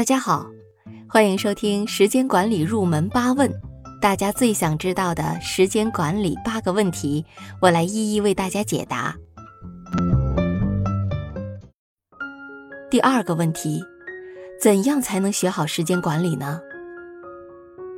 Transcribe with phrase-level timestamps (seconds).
[0.00, 0.46] 大家好，
[1.06, 3.52] 欢迎收听时间管理入门八问，
[4.00, 7.22] 大家最想知道的时间管理八个问题，
[7.60, 9.14] 我来一一为大家解答。
[12.90, 13.84] 第二个问题，
[14.58, 16.58] 怎样才能学好时间管理呢？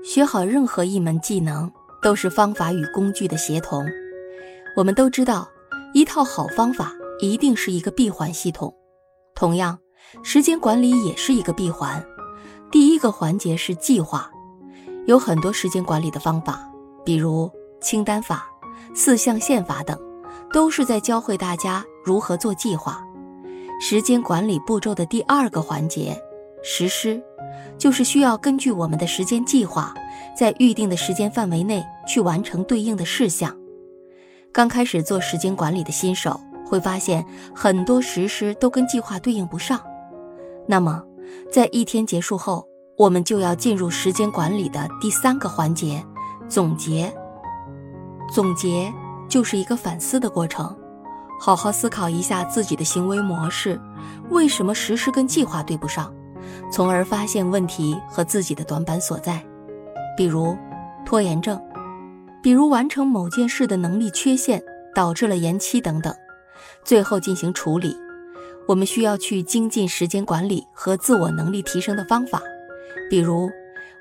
[0.04, 1.70] 学好任何一门技能，
[2.02, 3.86] 都是方法与工具的协同。
[4.76, 5.48] 我们都知道，
[5.94, 8.74] 一套好方法一定是一个闭环系统，
[9.36, 9.78] 同样。
[10.22, 12.04] 时间管理也是一个闭环，
[12.70, 14.30] 第一个环节是计划，
[15.06, 16.60] 有很多时间管理的方法，
[17.04, 18.46] 比如清单法、
[18.94, 19.98] 四象限法等，
[20.52, 23.02] 都是在教会大家如何做计划。
[23.80, 26.16] 时间管理步骤的第二个环节，
[26.62, 27.20] 实施，
[27.76, 29.92] 就是需要根据我们的时间计划，
[30.38, 33.56] 在预定的时间范围内去完成对应的事项。
[34.52, 39.82] 刚开始做时间管理的新手会发现，很多实施都跟计划对应不上。
[40.66, 41.02] 那么，
[41.50, 46.04] 在一天结束后，我们就要进入时间管理的第三个环节——
[46.48, 47.12] 总结。
[48.32, 48.92] 总结
[49.28, 50.74] 就是一个反思的过程，
[51.40, 53.78] 好好思考一下自己的行为模式，
[54.30, 56.14] 为什么实施跟计划对不上，
[56.70, 59.44] 从而发现问题和自己的短板所在，
[60.16, 60.56] 比如
[61.04, 61.60] 拖延症，
[62.42, 64.62] 比如完成某件事的能力缺陷
[64.94, 66.14] 导致了延期等等，
[66.84, 67.94] 最后进行处理。
[68.66, 72.40] 我们需要去精进时间管理和自我能力提升的方法，
[73.10, 73.50] 比如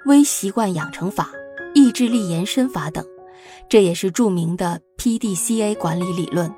[0.05, 1.29] 微习惯养成法、
[1.73, 3.03] 意志力延伸法等，
[3.67, 6.53] 这也是著名的 PDCA 管理理论。